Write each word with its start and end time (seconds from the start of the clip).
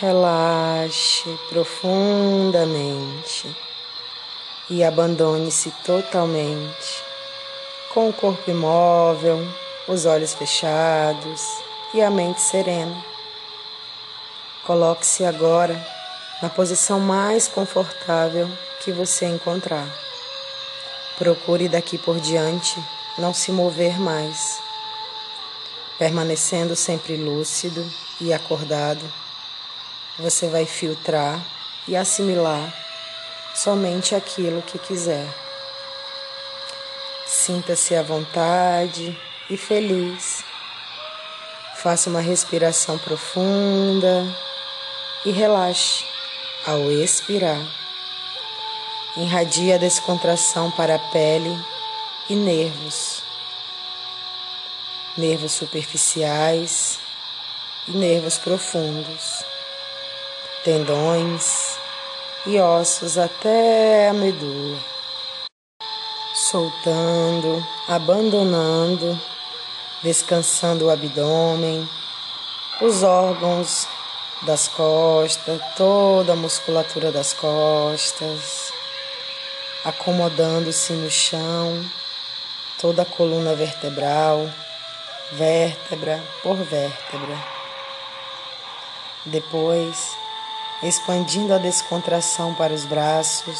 Relaxe 0.00 1.38
profundamente 1.48 3.46
e 4.68 4.82
abandone-se 4.82 5.70
totalmente, 5.86 7.04
com 7.92 8.08
o 8.08 8.12
corpo 8.12 8.50
imóvel, 8.50 9.46
os 9.86 10.04
olhos 10.04 10.34
fechados 10.34 11.42
e 11.94 12.02
a 12.02 12.10
mente 12.10 12.40
serena. 12.40 13.04
Coloque-se 14.66 15.24
agora 15.24 15.80
na 16.42 16.50
posição 16.50 16.98
mais 16.98 17.46
confortável 17.46 18.50
que 18.80 18.90
você 18.90 19.26
encontrar. 19.26 19.86
Procure 21.16 21.68
daqui 21.68 21.98
por 21.98 22.18
diante 22.18 22.82
não 23.16 23.32
se 23.32 23.52
mover 23.52 24.00
mais, 24.00 24.58
permanecendo 26.00 26.74
sempre 26.74 27.16
lúcido 27.16 27.88
e 28.20 28.32
acordado. 28.32 29.23
Você 30.18 30.48
vai 30.48 30.64
filtrar 30.64 31.44
e 31.88 31.96
assimilar 31.96 32.72
somente 33.54 34.14
aquilo 34.14 34.62
que 34.62 34.78
quiser. 34.78 35.26
Sinta-se 37.26 37.96
à 37.96 38.02
vontade 38.02 39.18
e 39.50 39.56
feliz. 39.56 40.44
Faça 41.76 42.08
uma 42.08 42.20
respiração 42.20 42.96
profunda 42.98 44.24
e 45.24 45.30
relaxe 45.30 46.04
ao 46.66 46.92
expirar. 46.92 47.60
Irradia 49.16 49.74
a 49.74 49.78
descontração 49.78 50.70
para 50.70 50.94
a 50.94 50.98
pele 50.98 51.56
e 52.28 52.34
nervos, 52.34 53.22
nervos 55.16 55.52
superficiais 55.52 56.98
e 57.86 57.92
nervos 57.92 58.38
profundos, 58.38 59.44
tendões 60.64 61.76
e 62.46 62.58
ossos 62.58 63.18
até 63.18 64.08
a 64.08 64.14
medula, 64.14 64.78
soltando, 66.34 67.62
abandonando, 67.86 69.20
descansando 70.02 70.86
o 70.86 70.90
abdômen, 70.90 71.86
os 72.80 73.02
órgãos 73.02 73.86
das 74.42 74.66
costas, 74.66 75.60
toda 75.76 76.32
a 76.32 76.36
musculatura 76.36 77.12
das 77.12 77.34
costas, 77.34 78.72
acomodando-se 79.84 80.94
no 80.94 81.10
chão, 81.10 81.84
toda 82.80 83.02
a 83.02 83.06
coluna 83.06 83.54
vertebral, 83.54 84.48
vértebra 85.32 86.22
por 86.42 86.56
vértebra. 86.56 87.36
Depois, 89.26 90.23
expandindo 90.84 91.54
a 91.54 91.58
descontração 91.58 92.54
para 92.54 92.72
os 92.72 92.84
braços, 92.84 93.58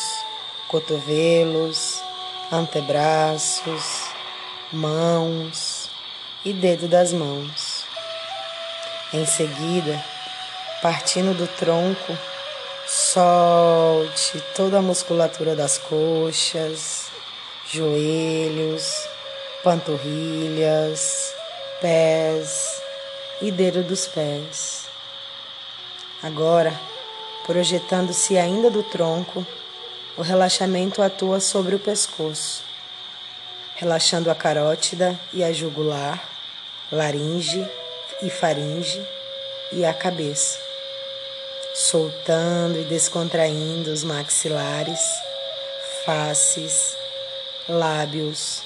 cotovelos, 0.68 2.02
antebraços, 2.52 4.04
mãos 4.70 5.88
e 6.44 6.52
dedo 6.52 6.86
das 6.86 7.12
mãos. 7.12 7.84
Em 9.12 9.24
seguida, 9.24 10.04
partindo 10.82 11.34
do 11.34 11.46
tronco, 11.46 12.18
solte 12.86 14.42
toda 14.54 14.78
a 14.78 14.82
musculatura 14.82 15.56
das 15.56 15.78
coxas, 15.78 17.06
joelhos, 17.72 19.08
panturrilhas, 19.62 21.32
pés 21.80 22.82
e 23.40 23.50
dedo 23.50 23.82
dos 23.82 24.06
pés. 24.06 24.84
Agora, 26.22 26.78
projetando-se 27.46 28.36
ainda 28.36 28.70
do 28.70 28.82
tronco, 28.82 29.46
o 30.16 30.22
relaxamento 30.22 31.02
atua 31.02 31.40
sobre 31.40 31.74
o 31.74 31.78
pescoço, 31.78 32.62
relaxando 33.76 34.30
a 34.30 34.34
carótida 34.34 35.18
e 35.32 35.42
a 35.42 35.52
jugular, 35.52 36.22
laringe 36.90 37.66
e 38.22 38.30
faringe 38.30 39.04
e 39.72 39.84
a 39.84 39.92
cabeça 39.92 40.64
soltando 41.74 42.78
e 42.80 42.84
descontraindo 42.84 43.90
os 43.90 44.04
maxilares, 44.04 45.00
faces, 46.06 46.96
lábios, 47.68 48.62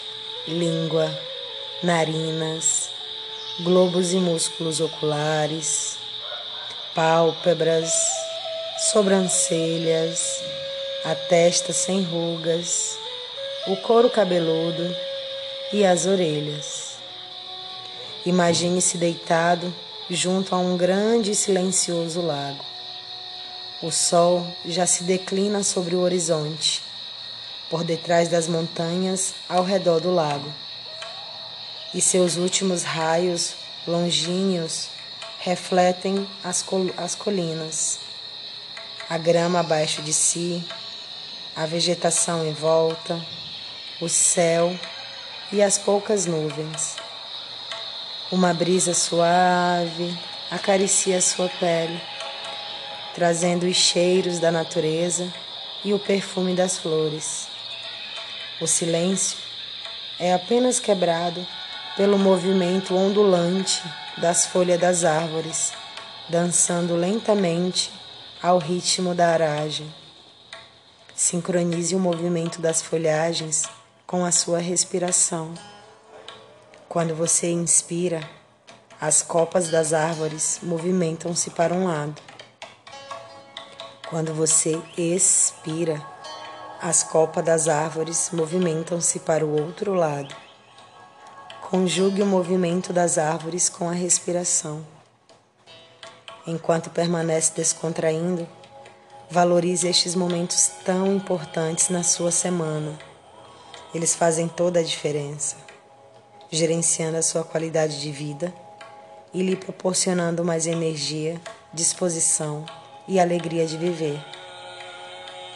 língua, 0.46 1.10
narinas, 1.82 2.90
globos 3.60 4.12
e 4.12 4.18
músculos 4.18 4.78
oculares, 4.82 5.96
pálpebras, 6.94 7.90
sobrancelhas, 8.78 10.40
a 11.04 11.12
testa 11.12 11.72
sem 11.72 12.00
rugas, 12.02 12.96
o 13.66 13.76
couro 13.78 14.08
cabeludo 14.08 14.94
e 15.72 15.84
as 15.84 16.06
orelhas. 16.06 16.94
Imagine-se 18.24 18.96
deitado 18.96 19.74
junto 20.08 20.54
a 20.54 20.58
um 20.58 20.76
grande 20.76 21.32
e 21.32 21.34
silencioso 21.34 22.22
lago. 22.22 22.64
O 23.82 23.90
sol 23.90 24.46
já 24.64 24.86
se 24.86 25.02
declina 25.02 25.64
sobre 25.64 25.96
o 25.96 26.00
horizonte, 26.00 26.80
por 27.68 27.82
detrás 27.82 28.28
das 28.28 28.46
montanhas 28.46 29.34
ao 29.48 29.64
redor 29.64 30.00
do 30.00 30.14
lago. 30.14 30.54
E 31.92 32.00
seus 32.00 32.36
últimos 32.36 32.84
raios 32.84 33.54
longínquos 33.86 34.88
refletem 35.40 36.28
as, 36.44 36.62
col 36.62 36.90
as 36.96 37.14
colinas, 37.14 37.98
a 39.08 39.18
grama 39.18 39.60
abaixo 39.60 40.02
de 40.02 40.12
si, 40.12 40.62
a 41.56 41.66
vegetação 41.66 42.46
em 42.46 42.52
volta, 42.52 43.20
o 44.00 44.08
céu 44.08 44.78
e 45.52 45.62
as 45.62 45.78
poucas 45.78 46.26
nuvens. 46.26 46.96
Uma 48.30 48.52
brisa 48.52 48.94
suave 48.94 50.16
acaricia 50.50 51.20
sua 51.20 51.48
pele 51.48 52.00
trazendo 53.18 53.66
os 53.66 53.76
cheiros 53.76 54.38
da 54.38 54.52
natureza 54.52 55.26
e 55.84 55.92
o 55.92 55.98
perfume 55.98 56.54
das 56.54 56.78
flores. 56.78 57.48
O 58.60 58.66
silêncio 58.66 59.36
é 60.20 60.32
apenas 60.32 60.78
quebrado 60.78 61.44
pelo 61.96 62.16
movimento 62.16 62.94
ondulante 62.94 63.82
das 64.18 64.46
folhas 64.46 64.78
das 64.78 65.04
árvores, 65.04 65.72
dançando 66.28 66.94
lentamente 66.94 67.90
ao 68.40 68.58
ritmo 68.58 69.16
da 69.16 69.30
aragem. 69.30 69.92
Sincronize 71.14 71.96
o 71.96 71.98
movimento 71.98 72.60
das 72.60 72.80
folhagens 72.80 73.64
com 74.06 74.24
a 74.24 74.30
sua 74.30 74.58
respiração. 74.58 75.52
Quando 76.88 77.16
você 77.16 77.50
inspira, 77.50 78.20
as 79.00 79.22
copas 79.22 79.70
das 79.70 79.92
árvores 79.92 80.60
movimentam-se 80.62 81.50
para 81.50 81.74
um 81.74 81.88
lado. 81.88 82.22
Quando 84.08 84.32
você 84.32 84.80
expira, 84.96 86.00
as 86.80 87.02
copas 87.02 87.44
das 87.44 87.66
árvores 87.66 88.30
movimentam-se 88.32 89.18
para 89.18 89.44
o 89.44 89.60
outro 89.60 89.94
lado. 89.94 90.34
Conjugue 91.68 92.22
o 92.22 92.26
movimento 92.26 92.92
das 92.92 93.18
árvores 93.18 93.68
com 93.68 93.88
a 93.88 93.92
respiração. 93.92 94.97
Enquanto 96.50 96.88
permanece 96.88 97.52
descontraindo, 97.54 98.48
valorize 99.30 99.86
estes 99.86 100.14
momentos 100.14 100.70
tão 100.82 101.14
importantes 101.14 101.90
na 101.90 102.02
sua 102.02 102.30
semana. 102.30 102.98
Eles 103.94 104.14
fazem 104.14 104.48
toda 104.48 104.80
a 104.80 104.82
diferença, 104.82 105.56
gerenciando 106.50 107.18
a 107.18 107.22
sua 107.22 107.44
qualidade 107.44 108.00
de 108.00 108.10
vida 108.10 108.50
e 109.34 109.42
lhe 109.42 109.56
proporcionando 109.56 110.42
mais 110.42 110.66
energia, 110.66 111.38
disposição 111.70 112.64
e 113.06 113.20
alegria 113.20 113.66
de 113.66 113.76
viver. 113.76 114.18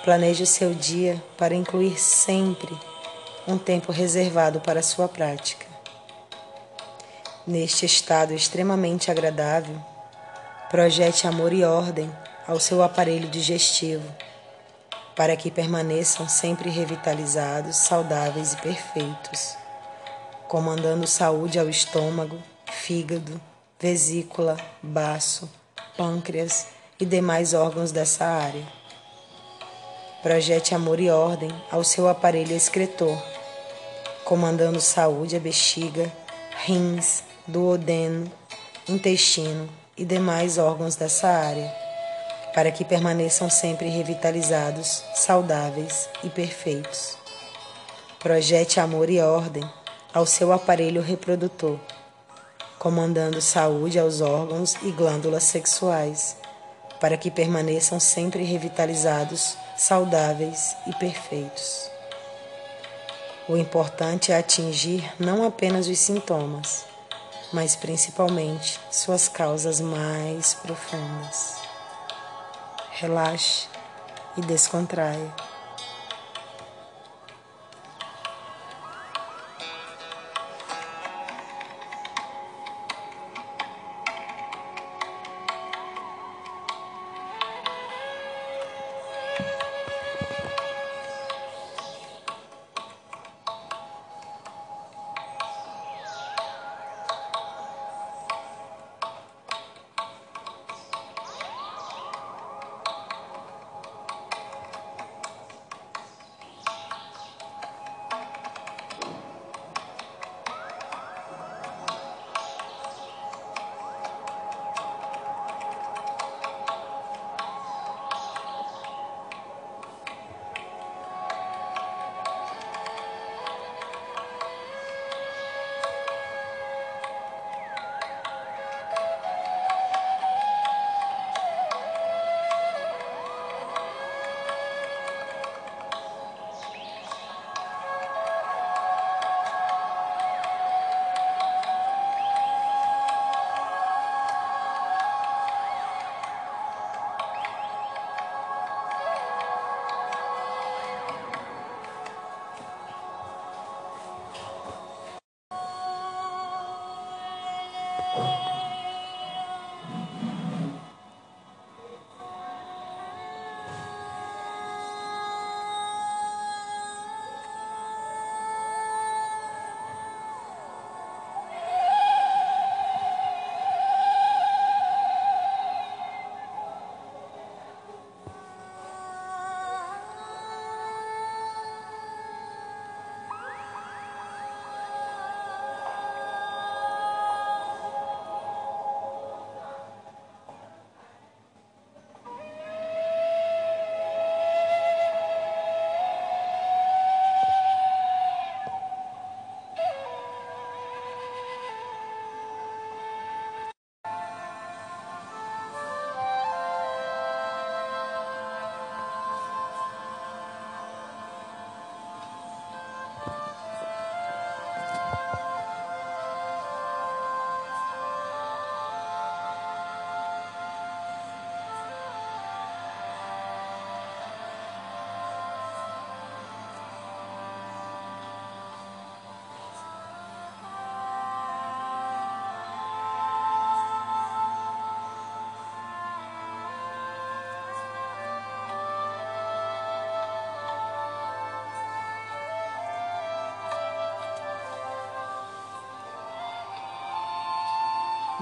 Planeje 0.05 0.43
o 0.43 0.47
seu 0.47 0.75
dia 0.75 1.25
para 1.39 1.55
incluir 1.55 1.99
sempre 1.99 2.79
um 3.49 3.57
tempo 3.57 3.93
reservado 3.93 4.61
para 4.61 4.81
a 4.81 4.83
sua 4.83 5.09
prática. 5.09 5.65
Neste 7.47 7.87
estado 7.87 8.35
extremamente 8.35 9.11
agradável, 9.11 9.81
projete 10.73 11.27
amor 11.27 11.53
e 11.53 11.65
ordem 11.65 12.11
ao 12.49 12.59
seu 12.59 12.83
aparelho 12.83 13.29
digestivo, 13.29 14.09
para 15.15 15.37
que 15.37 15.51
permaneçam 15.51 16.27
sempre 16.27 16.71
revitalizados, 16.71 17.77
saudáveis 17.77 18.55
e 18.55 18.57
perfeitos, 18.57 19.55
comandando 20.49 21.07
saúde 21.07 21.59
ao 21.59 21.69
estômago, 21.69 22.43
fígado, 22.73 23.39
vesícula, 23.79 24.57
baço, 24.83 25.47
pâncreas 25.95 26.69
e 26.99 27.05
demais 27.05 27.53
órgãos 27.53 27.93
dessa 27.93 28.25
área. 28.25 28.67
Projete 30.23 30.75
amor 30.75 30.99
e 31.01 31.11
ordem 31.11 31.51
ao 31.71 31.85
seu 31.85 32.09
aparelho 32.09 32.57
excretor, 32.57 33.23
comandando 34.25 34.81
saúde 34.81 35.37
à 35.37 35.39
bexiga, 35.39 36.11
rins, 36.65 37.23
duodeno, 37.47 38.33
intestino 38.89 39.82
e 39.97 40.05
demais 40.05 40.59
órgãos 40.59 40.97
dessa 40.97 41.29
área, 41.29 41.73
para 42.55 42.71
que 42.71 42.85
permaneçam 42.85 43.49
sempre 43.49 43.89
revitalizados, 43.89 45.03
saudáveis 45.15 46.09
e 46.23 46.31
perfeitos. 46.31 47.17
Projete 48.19 48.81
amor 48.81 49.11
e 49.11 49.21
ordem 49.21 49.65
ao 50.13 50.27
seu 50.27 50.53
aparelho 50.53 51.03
reprodutor, 51.03 51.79
comandando 52.79 53.41
saúde 53.41 53.99
aos 53.99 54.21
órgãos 54.21 54.77
e 54.83 54.91
glândulas 54.91 55.45
sexuais, 55.45 56.37
para 57.01 57.17
que 57.17 57.31
permaneçam 57.31 57.99
sempre 57.99 58.45
revitalizados, 58.45 59.57
saudáveis 59.77 60.77
e 60.87 60.93
perfeitos. 60.95 61.91
O 63.49 63.57
importante 63.57 64.31
é 64.31 64.39
atingir 64.39 65.13
não 65.19 65.45
apenas 65.45 65.89
os 65.89 65.99
sintomas, 65.99 66.85
mas 67.53 67.77
principalmente 67.77 68.81
suas 68.91 69.29
causas 69.29 69.81
mais 69.81 70.55
profundas. 70.55 71.57
Relaxe 72.93 73.69
e 74.37 74.41
descontraia. 74.41 75.52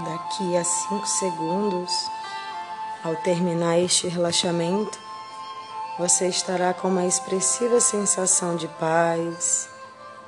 Daqui 0.05 0.57
a 0.57 0.65
cinco 0.65 1.07
segundos, 1.07 2.11
ao 3.05 3.15
terminar 3.17 3.79
este 3.79 4.09
relaxamento, 4.09 4.99
você 5.99 6.27
estará 6.29 6.73
com 6.73 6.89
uma 6.89 7.05
expressiva 7.05 7.81
sensação 7.81 8.57
de 8.57 8.67
paz, 8.67 9.69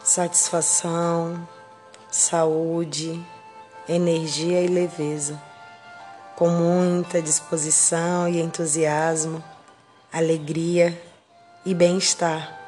satisfação, 0.04 1.48
saúde, 2.10 3.24
energia 3.88 4.60
e 4.60 4.66
leveza, 4.66 5.40
com 6.36 6.48
muita 6.50 7.22
disposição 7.22 8.28
e 8.28 8.42
entusiasmo, 8.42 9.42
alegria 10.12 11.00
e 11.64 11.72
bem-estar, 11.72 12.58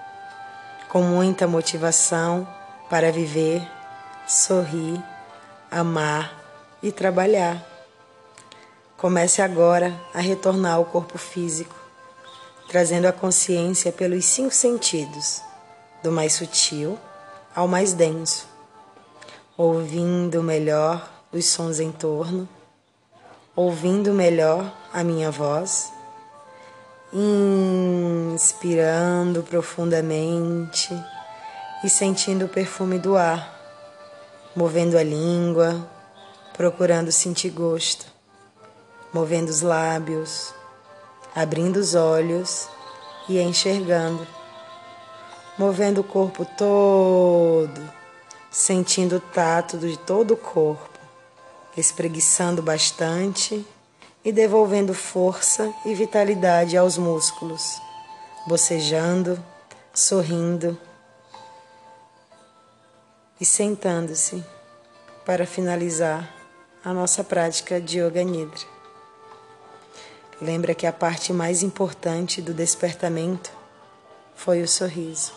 com 0.89 1.03
muita 1.03 1.47
motivação 1.47 2.49
para 2.89 3.13
viver, 3.13 3.61
sorrir, 4.27 5.03
amar 5.71 6.44
e 6.85 6.93
trabalhar. 6.93 7.67
Comece 8.99 9.41
agora 9.41 9.99
a 10.13 10.21
retornar 10.21 10.75
ao 10.75 10.85
corpo 10.85 11.17
físico, 11.17 11.75
trazendo 12.69 13.07
a 13.07 13.13
consciência 13.13 13.91
pelos 13.91 14.27
cinco 14.27 14.55
sentidos, 14.55 15.41
do 16.03 16.13
mais 16.13 16.35
sutil 16.35 16.99
ao 17.57 17.67
mais 17.67 17.95
denso, 17.95 18.47
ouvindo 19.57 20.43
melhor 20.43 21.11
os 21.33 21.47
sons 21.47 21.81
em 21.81 21.91
torno, 21.91 22.47
ouvindo 23.57 24.13
melhor 24.13 24.71
a 24.93 25.03
minha 25.03 25.31
voz, 25.31 25.91
inspirando 28.35 29.43
profundamente 29.43 30.91
e 31.83 31.89
sentindo 31.89 32.45
o 32.45 32.49
perfume 32.49 32.99
do 32.99 33.17
ar, 33.17 33.55
movendo 34.55 34.99
a 34.99 35.03
língua, 35.03 35.94
procurando 36.55 37.11
sentir 37.11 37.51
gosto, 37.51 38.07
movendo 39.13 39.49
os 39.49 39.61
lábios, 39.61 40.55
abrindo 41.35 41.79
os 41.79 41.97
olhos 41.97 42.69
e 43.29 43.41
enxergando, 43.41 44.25
movendo 45.59 46.01
o 46.01 46.05
corpo 46.05 46.47
todo, 46.57 47.93
sentindo 48.53 49.17
o 49.17 49.21
tato 49.21 49.79
de 49.79 49.99
todo 49.99 50.35
o 50.35 50.37
corpo, 50.37 50.99
espreguiçando 51.77 52.63
bastante 52.63 53.67
e 54.25 54.31
devolvendo 54.31 54.95
força 54.95 55.75
e 55.85 55.93
vitalidade 55.93 56.77
aos 56.77 56.97
músculos, 56.97 57.81
bocejando, 58.47 59.43
sorrindo 59.93 60.79
e 63.41 63.45
sentando-se 63.45 64.45
para 65.27 65.47
finalizar 65.47 66.44
a 66.85 66.93
nossa 66.93 67.25
prática 67.25 67.81
de 67.81 67.99
Yoga 67.99 68.23
Nidra. 68.23 68.61
lembra 70.39 70.75
que 70.75 70.87
a 70.87 70.93
parte 70.93 71.33
mais 71.33 71.63
importante 71.63 72.43
do 72.43 72.53
despertamento 72.53 73.51
foi 74.35 74.61
o 74.61 74.69
sorriso. 74.69 75.33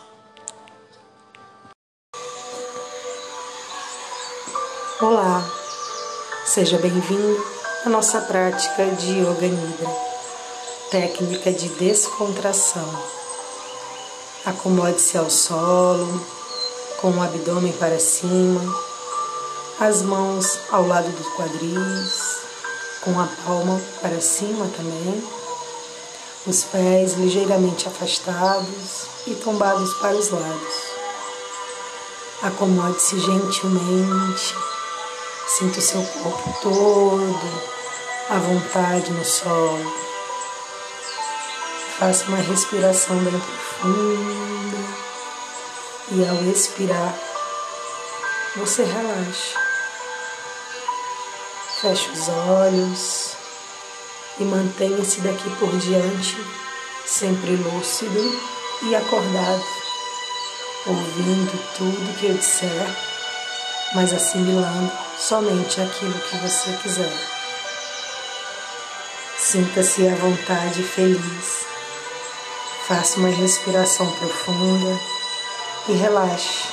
Olá, 5.00 5.42
seja 6.46 6.78
bem-vindo 6.80 7.46
à 7.86 7.90
nossa 7.90 8.20
prática 8.20 8.86
de 8.88 9.20
Yoga 9.20 9.48
Nidra, 9.48 9.90
técnica 10.92 11.54
de 11.54 11.70
descontração. 11.70 12.90
Acomode-se 14.46 15.18
ao 15.18 15.30
solo, 15.30 16.26
com 17.00 17.12
o 17.12 17.22
abdômen 17.22 17.72
para 17.74 18.00
cima, 18.00 18.87
as 19.80 20.02
mãos 20.02 20.60
ao 20.72 20.88
lado 20.88 21.10
dos 21.10 21.28
quadris, 21.36 22.38
com 23.02 23.20
a 23.20 23.28
palma 23.46 23.82
para 24.02 24.20
cima 24.20 24.68
também, 24.76 25.24
os 26.46 26.64
pés 26.64 27.14
ligeiramente 27.14 27.88
afastados 27.88 29.08
e 29.28 29.36
tombados 29.36 29.94
para 29.96 30.16
os 30.16 30.30
lados. 30.30 30.74
Acomode-se 32.44 33.20
gentilmente 33.20 34.56
Sinta 35.48 35.80
o 35.80 35.82
seu 35.82 36.04
corpo 36.04 36.54
todo 36.62 37.36
à 38.30 38.38
vontade 38.38 39.10
no 39.12 39.24
solo. 39.24 39.92
Faça 41.98 42.26
uma 42.26 42.38
respiração 42.38 43.18
bem 43.20 43.40
profunda 43.40 44.78
e 46.12 46.28
ao 46.28 46.52
expirar, 46.52 47.18
você 48.58 48.84
relaxa. 48.84 49.67
Feche 51.82 52.10
os 52.10 52.28
olhos 52.28 53.34
e 54.40 54.44
mantenha-se 54.44 55.22
daqui 55.22 55.48
por 55.58 55.70
diante 55.78 56.36
sempre 57.06 57.56
lúcido 57.56 58.42
e 58.82 58.96
acordado, 58.96 59.64
ouvindo 60.88 61.76
tudo 61.78 62.20
que 62.20 62.26
eu 62.26 62.34
disser, 62.34 62.88
mas 63.94 64.12
assimilando 64.12 64.92
somente 65.20 65.80
aquilo 65.80 66.20
que 66.20 66.38
você 66.38 66.72
quiser. 66.82 67.14
Sinta-se 69.38 70.08
à 70.08 70.16
vontade 70.16 70.82
e 70.82 70.84
feliz. 70.84 71.66
Faça 72.88 73.20
uma 73.20 73.30
respiração 73.30 74.10
profunda 74.14 75.00
e 75.90 75.94
relaxe 75.94 76.64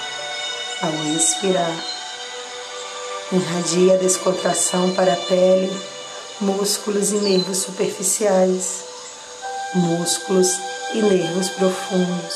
ao 0.83 0.93
expirar. 1.15 1.94
Irradia 3.35 3.99
descontração 3.99 4.93
para 4.93 5.13
a 5.13 5.17
pele, 5.17 5.77
músculos 6.41 7.11
e 7.11 7.17
nervos 7.17 7.59
superficiais, 7.59 8.85
músculos 9.75 10.57
e 10.95 11.03
nervos 11.03 11.49
profundos, 11.49 12.35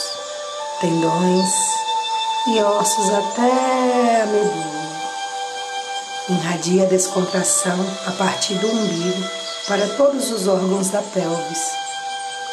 tendões 0.80 1.50
e 2.48 2.60
ossos 2.60 3.10
até 3.10 4.22
a 4.22 4.26
medula. 4.26 4.88
Irradia 6.30 6.86
descontração 6.86 7.78
a 8.04 8.10
partir 8.10 8.54
do 8.54 8.66
umbigo 8.66 9.24
para 9.68 9.86
todos 9.96 10.32
os 10.32 10.48
órgãos 10.48 10.88
da 10.88 11.00
pelvis, 11.00 11.62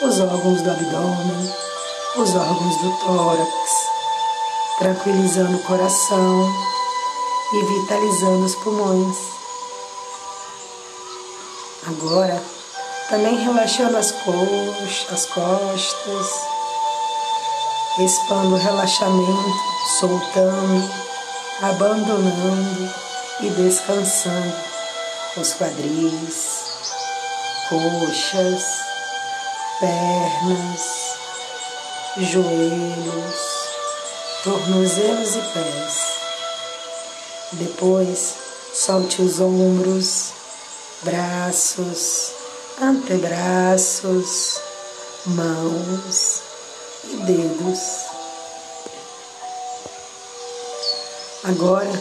os 0.03 0.19
órgãos 0.19 0.61
do 0.61 0.69
abdômen, 0.69 1.53
os 2.15 2.35
órgãos 2.35 2.77
do 2.77 2.97
tórax, 3.07 3.49
tranquilizando 4.77 5.57
o 5.57 5.63
coração 5.63 6.74
e 7.53 7.63
vitalizando 7.63 8.45
os 8.45 8.55
pulmões. 8.55 9.17
Agora, 11.87 12.41
também 13.09 13.37
relaxando 13.37 13.97
as 13.97 14.11
coxas, 14.11 15.05
as 15.11 15.25
costas, 15.27 16.27
expando 17.99 18.55
o 18.55 18.57
relaxamento, 18.57 19.59
soltando, 19.99 20.89
abandonando 21.61 22.93
e 23.41 23.49
descansando 23.51 24.55
os 25.37 25.53
quadris, 25.53 26.63
coxas, 27.69 28.63
pernas, 29.79 31.15
joelhos, 32.17 33.35
tornozelos 34.43 35.35
e 35.35 35.41
pés. 35.53 36.14
Depois, 37.59 38.35
solte 38.73 39.21
os 39.21 39.39
ombros, 39.39 40.31
braços, 41.03 42.31
antebraços, 42.81 44.59
mãos 45.25 46.41
e 47.05 47.15
dedos. 47.17 47.79
Agora, 51.43 51.91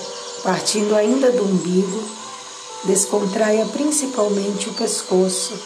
Partindo 0.45 0.95
ainda 0.95 1.33
do 1.33 1.43
umbigo, 1.43 2.05
descontraia 2.85 3.65
principalmente 3.65 4.69
o 4.69 4.75
pescoço, 4.75 5.59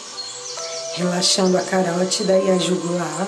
relaxando 0.95 1.57
a 1.57 1.61
carótida 1.61 2.37
e 2.37 2.49
a 2.49 2.57
jugular, 2.57 3.27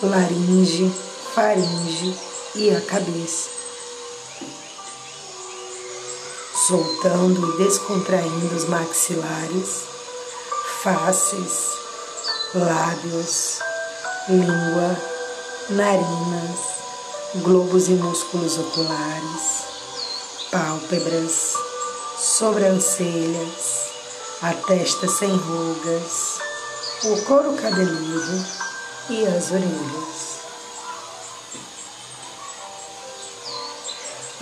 laringe, 0.00 0.88
faringe 1.34 2.16
e 2.54 2.70
a 2.70 2.80
cabeça. 2.80 3.61
Soltando 6.66 7.54
e 7.54 7.64
descontraindo 7.64 8.54
os 8.54 8.64
maxilares, 8.66 9.84
faces, 10.82 11.70
lábios, 12.54 13.58
língua, 14.28 14.96
narinas, 15.70 16.58
globos 17.42 17.88
e 17.88 17.92
músculos 17.92 18.58
oculares 18.58 19.72
pálpebras, 20.52 21.54
sobrancelhas, 22.18 23.90
a 24.42 24.52
testa 24.52 25.08
sem 25.08 25.34
rugas, 25.34 26.38
o 27.04 27.22
couro 27.22 27.54
cabeludo 27.54 28.44
e 29.08 29.26
as 29.26 29.50
orelhas. 29.50 30.11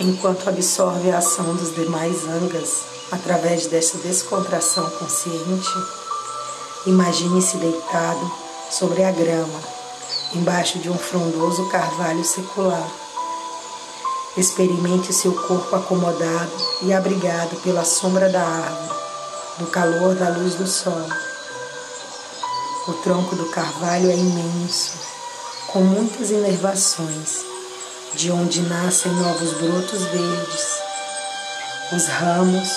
Enquanto 0.01 0.49
absorve 0.49 1.11
a 1.11 1.19
ação 1.19 1.55
dos 1.55 1.75
demais 1.75 2.27
angas 2.27 2.81
através 3.11 3.67
desta 3.67 3.99
descontração 3.99 4.89
consciente, 4.89 5.69
imagine-se 6.87 7.57
deitado 7.57 8.31
sobre 8.71 9.03
a 9.03 9.11
grama, 9.11 9.61
embaixo 10.33 10.79
de 10.79 10.89
um 10.89 10.97
frondoso 10.97 11.69
carvalho 11.69 12.25
secular 12.25 12.89
Experimente 14.37 15.11
seu 15.11 15.33
corpo 15.33 15.75
acomodado 15.75 16.51
e 16.81 16.93
abrigado 16.93 17.61
pela 17.61 17.83
sombra 17.83 18.29
da 18.29 18.41
árvore, 18.41 18.99
do 19.59 19.67
calor 19.67 20.15
da 20.15 20.29
luz 20.29 20.55
do 20.55 20.65
sol. 20.65 21.05
O 22.87 22.93
tronco 23.03 23.35
do 23.35 23.45
carvalho 23.51 24.09
é 24.09 24.15
imenso, 24.15 24.93
com 25.67 25.81
muitas 25.81 26.31
inervações, 26.31 27.50
de 28.15 28.29
onde 28.29 28.61
nascem 28.63 29.11
novos 29.13 29.53
brotos 29.53 30.03
verdes. 30.03 30.81
Os 31.93 32.07
ramos, 32.07 32.69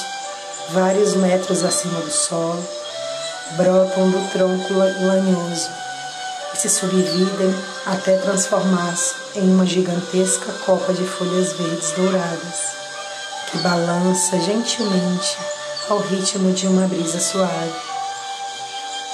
vários 0.71 1.15
metros 1.15 1.65
acima 1.65 2.01
do 2.01 2.11
solo, 2.11 2.65
brotam 3.57 4.11
do 4.11 4.31
tronco 4.31 4.73
lanhoso 4.73 5.71
e 6.53 6.57
se 6.57 6.69
subdividem 6.69 7.55
até 7.85 8.17
transformar-se 8.19 9.15
em 9.35 9.51
uma 9.51 9.67
gigantesca 9.67 10.53
copa 10.65 10.93
de 10.93 11.05
folhas 11.05 11.53
verdes 11.55 11.91
douradas 11.93 12.75
que 13.51 13.59
balança 13.59 14.39
gentilmente 14.41 15.37
ao 15.89 15.99
ritmo 15.99 16.53
de 16.53 16.67
uma 16.67 16.87
brisa 16.87 17.19
suave. 17.21 17.75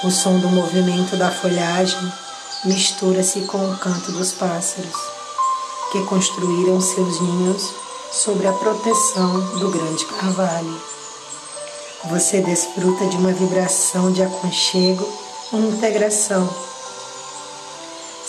O 0.03 0.11
som 0.11 0.39
do 0.39 0.49
movimento 0.49 1.15
da 1.17 1.31
folhagem 1.31 2.11
mistura-se 2.63 3.41
com 3.41 3.71
o 3.71 3.77
canto 3.77 4.11
dos 4.11 4.31
pássaros 4.33 5.20
que 5.91 6.03
construíram 6.05 6.79
seus 6.79 7.19
ninhos 7.19 7.73
sobre 8.11 8.47
a 8.47 8.53
proteção 8.53 9.39
do 9.57 9.69
grande 9.69 10.05
carvalho. 10.05 10.81
Você 12.09 12.41
desfruta 12.41 13.05
de 13.05 13.17
uma 13.17 13.31
vibração 13.31 14.11
de 14.11 14.23
aconchego 14.23 15.07
e 15.53 15.57
integração 15.57 16.49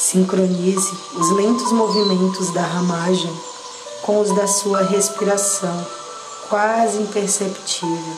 Sincronize 0.03 0.93
os 1.15 1.31
lentos 1.31 1.71
movimentos 1.71 2.51
da 2.51 2.61
ramagem 2.61 3.33
com 4.03 4.21
os 4.21 4.35
da 4.35 4.49
sua 4.49 4.83
respiração, 4.83 5.87
quase 6.49 6.99
imperceptível. 6.99 8.17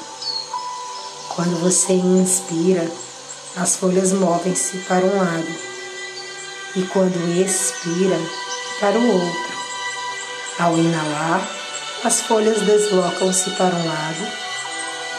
Quando 1.36 1.60
você 1.60 1.92
inspira, 1.92 2.90
as 3.54 3.76
folhas 3.76 4.12
movem-se 4.12 4.78
para 4.88 5.04
um 5.04 5.18
lado, 5.18 5.54
e 6.74 6.82
quando 6.84 7.38
expira, 7.38 8.18
para 8.80 8.98
o 8.98 9.12
outro. 9.12 9.54
Ao 10.58 10.76
inalar, 10.76 11.48
as 12.04 12.20
folhas 12.22 12.60
deslocam-se 12.60 13.50
para 13.50 13.74
um 13.74 13.86
lado, 13.86 14.28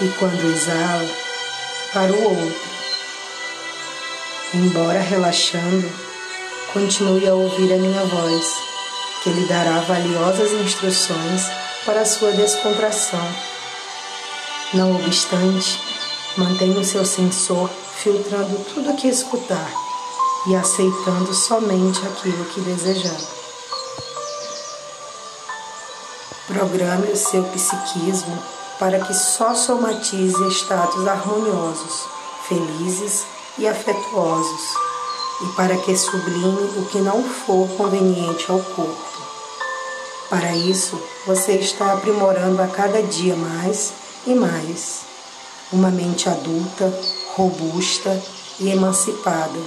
e 0.01 0.07
quando 0.19 0.53
exala, 0.53 1.09
para 1.93 2.11
o 2.11 2.23
outro. 2.23 2.75
Embora 4.53 4.99
relaxando, 4.99 5.91
continue 6.71 7.27
a 7.27 7.33
ouvir 7.33 7.73
a 7.73 7.77
minha 7.77 8.05
voz, 8.05 8.55
que 9.23 9.29
lhe 9.29 9.47
dará 9.47 9.79
valiosas 9.81 10.51
instruções 10.51 11.49
para 11.85 12.01
a 12.01 12.05
sua 12.05 12.31
descontração. 12.31 13.27
Não 14.73 14.95
obstante, 14.95 15.81
mantenha 16.37 16.79
o 16.79 16.85
seu 16.85 17.05
sensor 17.05 17.69
filtrando 17.97 18.57
tudo 18.73 18.91
o 18.91 18.95
que 18.95 19.07
escutar 19.07 19.71
e 20.47 20.55
aceitando 20.55 21.33
somente 21.33 21.99
aquilo 22.05 22.45
que 22.45 22.61
desejar. 22.61 23.44
Programe 26.47 27.11
o 27.11 27.17
seu 27.17 27.43
psiquismo 27.45 28.37
para 28.79 28.99
que 28.99 29.13
só 29.13 29.55
somatize 29.55 30.47
estados 30.47 31.07
harmoniosos, 31.07 32.03
felizes 32.47 33.25
e 33.57 33.67
afetuosos, 33.67 34.61
e 35.43 35.47
para 35.55 35.77
que 35.77 35.95
sublime 35.95 36.79
o 36.79 36.85
que 36.85 36.99
não 36.99 37.23
for 37.23 37.67
conveniente 37.77 38.51
ao 38.51 38.59
corpo. 38.59 39.15
Para 40.29 40.55
isso, 40.55 41.01
você 41.25 41.53
está 41.53 41.93
aprimorando 41.93 42.61
a 42.61 42.67
cada 42.67 43.01
dia 43.01 43.35
mais 43.35 43.93
e 44.27 44.33
mais 44.33 45.05
uma 45.71 45.89
mente 45.89 46.29
adulta, 46.29 46.93
robusta 47.35 48.21
e 48.59 48.69
emancipada. 48.69 49.59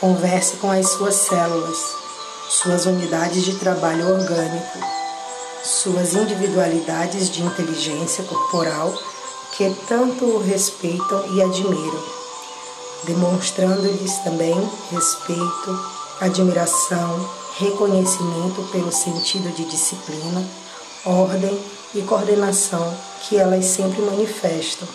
Converse 0.00 0.56
com 0.56 0.70
as 0.70 0.88
suas 0.90 1.14
células, 1.14 1.78
suas 2.48 2.86
unidades 2.86 3.44
de 3.44 3.56
trabalho 3.56 4.08
orgânico, 4.08 4.78
suas 5.64 6.14
individualidades 6.14 7.30
de 7.30 7.42
inteligência 7.42 8.22
corporal 8.24 8.94
que 9.56 9.74
tanto 9.88 10.24
o 10.24 10.42
respeitam 10.42 11.34
e 11.34 11.42
admiram 11.42 12.14
demonstrando-lhes 13.06 14.18
também 14.18 14.54
respeito, 14.90 15.80
admiração, 16.20 17.28
reconhecimento 17.58 18.62
pelo 18.72 18.90
sentido 18.90 19.54
de 19.54 19.64
disciplina, 19.64 20.44
ordem 21.04 21.58
e 21.94 22.02
coordenação 22.02 22.96
que 23.22 23.36
elas 23.36 23.64
sempre 23.66 24.00
manifestam, 24.02 24.88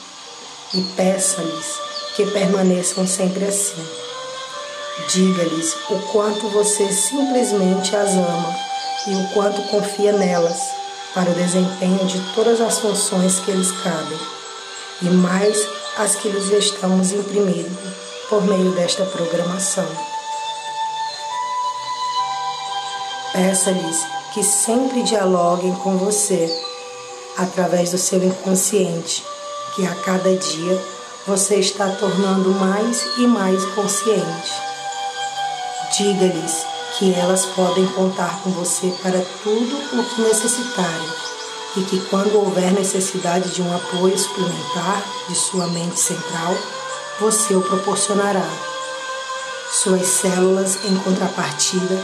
e 0.73 0.81
peça-lhes 0.95 1.79
que 2.15 2.25
permaneçam 2.27 3.07
sempre 3.07 3.45
assim. 3.45 3.83
Diga-lhes 5.07 5.75
o 5.89 5.99
quanto 6.11 6.49
você 6.49 6.91
simplesmente 6.91 7.95
as 7.95 8.11
ama 8.11 8.68
e 9.07 9.15
o 9.15 9.27
quanto 9.29 9.61
confia 9.63 10.11
nelas 10.11 10.59
para 11.13 11.29
o 11.29 11.33
desempenho 11.33 12.05
de 12.05 12.19
todas 12.33 12.61
as 12.61 12.79
funções 12.79 13.39
que 13.39 13.51
lhes 13.51 13.71
cabem, 13.83 14.19
e 15.01 15.05
mais 15.05 15.67
as 15.97 16.15
que 16.15 16.29
lhes 16.29 16.49
estamos 16.51 17.11
imprimindo 17.11 17.77
por 18.29 18.43
meio 18.43 18.71
desta 18.71 19.05
programação. 19.05 19.87
Peça-lhes 23.33 24.05
que 24.33 24.43
sempre 24.43 25.03
dialoguem 25.03 25.73
com 25.75 25.97
você 25.97 26.49
através 27.37 27.91
do 27.91 27.97
seu 27.97 28.23
inconsciente, 28.23 29.23
que 29.75 29.85
a 29.85 29.95
cada 29.95 30.35
dia 30.35 30.81
você 31.25 31.55
está 31.55 31.89
tornando 31.91 32.49
mais 32.51 33.05
e 33.17 33.27
mais 33.27 33.63
consciente. 33.73 34.51
Diga-lhes 35.97 36.78
que 36.97 37.13
elas 37.13 37.45
podem 37.45 37.85
contar 37.87 38.41
com 38.43 38.49
você 38.51 38.93
para 39.01 39.21
tudo 39.43 39.99
o 39.99 40.03
que 40.03 40.21
necessitarem 40.21 41.09
e 41.77 41.81
que, 41.83 41.99
quando 42.07 42.35
houver 42.35 42.71
necessidade 42.71 43.49
de 43.49 43.61
um 43.61 43.75
apoio 43.75 44.17
suplementar 44.17 45.03
de 45.27 45.35
sua 45.35 45.67
mente 45.67 45.99
central, 45.99 46.55
você 47.19 47.55
o 47.55 47.61
proporcionará. 47.61 48.47
Suas 49.71 50.07
células, 50.07 50.79
em 50.83 50.95
contrapartida, 50.97 52.03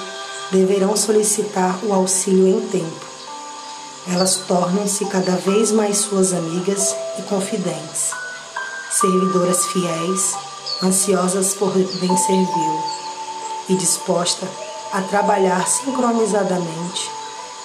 deverão 0.52 0.96
solicitar 0.96 1.80
o 1.84 1.94
auxílio 1.94 2.48
em 2.48 2.62
tempo. 2.68 3.06
Elas 4.08 4.38
tornam-se 4.48 5.06
cada 5.06 5.36
vez 5.38 5.72
mais 5.72 5.98
suas 5.98 6.32
amigas 6.32 6.96
e 7.18 7.24
confidentes, 7.24 8.12
servidoras 8.92 9.66
fiéis, 9.66 10.36
ansiosas 10.84 11.56
por 11.56 11.74
bem 11.74 12.18
servi-lo 12.18 12.84
e 13.68 13.76
disposta 13.76 14.48
a 14.96 15.02
trabalhar 15.02 15.68
sincronizadamente 15.68 17.12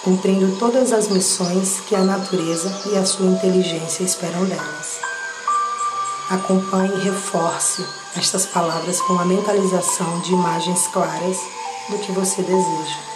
cumprindo 0.02 0.58
todas 0.58 0.92
as 0.92 1.08
missões 1.08 1.80
que 1.86 1.94
a 1.94 2.02
natureza 2.02 2.68
e 2.90 2.96
a 2.96 3.04
sua 3.04 3.26
inteligência 3.26 4.02
esperam 4.02 4.44
delas. 4.46 4.98
Acompanhe 6.28 6.92
e 6.92 7.04
reforce 7.04 7.86
estas 8.16 8.46
palavras 8.46 9.00
com 9.02 9.16
a 9.16 9.24
mentalização 9.24 10.20
de 10.22 10.32
imagens 10.32 10.88
claras 10.88 11.38
do 11.88 11.98
que 11.98 12.10
você 12.10 12.42
deseja. 12.42 13.09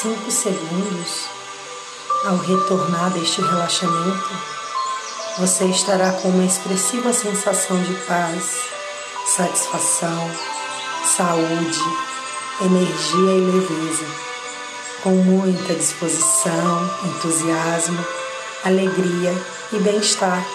Cinco 0.00 0.30
segundos, 0.30 1.24
ao 2.24 2.36
retornar 2.36 3.10
deste 3.10 3.40
relaxamento, 3.40 4.30
você 5.38 5.64
estará 5.64 6.12
com 6.12 6.28
uma 6.28 6.44
expressiva 6.44 7.12
sensação 7.12 7.82
de 7.82 7.94
paz, 8.06 8.60
satisfação, 9.26 10.30
saúde, 11.04 11.82
energia 12.64 13.32
e 13.32 13.40
leveza, 13.40 14.06
com 15.02 15.10
muita 15.10 15.74
disposição, 15.74 16.90
entusiasmo, 17.04 18.06
alegria 18.64 19.34
e 19.72 19.78
bem-estar, 19.80 20.46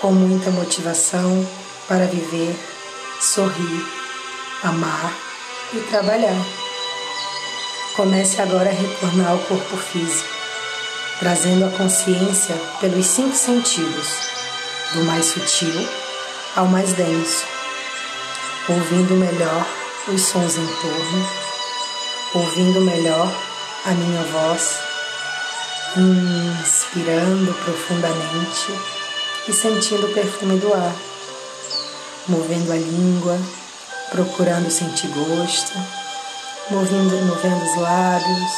com 0.00 0.10
muita 0.10 0.50
motivação 0.50 1.48
para 1.86 2.06
viver, 2.06 2.58
sorrir, 3.20 3.86
amar 4.64 5.12
e 5.72 5.78
trabalhar. 5.82 6.61
Comece 7.94 8.40
agora 8.40 8.70
a 8.70 8.72
retornar 8.72 9.32
ao 9.32 9.38
corpo 9.40 9.76
físico, 9.76 10.30
trazendo 11.18 11.66
a 11.66 11.70
consciência 11.76 12.54
pelos 12.80 13.04
cinco 13.04 13.36
sentidos, 13.36 14.08
do 14.94 15.04
mais 15.04 15.26
sutil 15.26 15.88
ao 16.56 16.66
mais 16.68 16.94
denso, 16.94 17.44
ouvindo 18.66 19.14
melhor 19.14 19.66
os 20.08 20.22
sons 20.22 20.56
em 20.56 20.66
torno, 20.66 21.28
ouvindo 22.34 22.80
melhor 22.80 23.30
a 23.84 23.90
minha 23.90 24.22
voz, 24.22 24.78
inspirando 25.94 27.52
profundamente 27.52 28.72
e 29.46 29.52
sentindo 29.52 30.06
o 30.06 30.14
perfume 30.14 30.58
do 30.58 30.72
ar, 30.72 30.96
movendo 32.26 32.72
a 32.72 32.76
língua, 32.76 33.38
procurando 34.10 34.70
sentir 34.70 35.08
gosto 35.08 36.01
movendo, 36.70 37.16
movendo 37.26 37.64
os 37.64 37.76
lábios, 37.76 38.52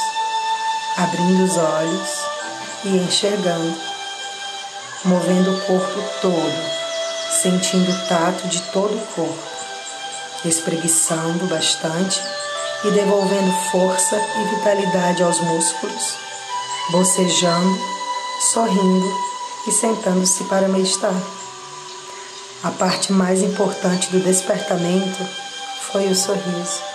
abrindo 0.97 1.45
os 1.45 1.57
olhos 1.57 2.11
e 2.85 2.89
enxergando. 2.99 3.95
movendo 5.05 5.51
o 5.51 5.61
corpo 5.67 6.03
todo, 6.23 6.53
sentindo 7.43 7.91
o 7.91 8.09
tato 8.09 8.49
de 8.49 8.63
todo 8.73 8.95
o 8.95 9.07
corpo, 9.15 9.49
espreguiçando 10.47 11.47
bastante 11.47 12.23
e 12.85 12.91
devolvendo 12.91 13.53
força 13.71 14.17
e 14.17 14.55
vitalidade 14.57 15.23
aos 15.23 15.39
músculos, 15.41 16.15
bocejando, 16.91 17.79
sorrindo 18.51 19.13
e 19.67 19.73
sentando-se 19.73 20.45
para 20.45 20.69
meditar. 20.69 21.15
A 22.63 22.71
parte 22.71 23.13
mais 23.13 23.43
importante 23.43 24.11
do 24.11 24.21
despertamento 24.21 25.23
foi 25.93 26.07
o 26.07 26.17
sorriso. 26.17 26.94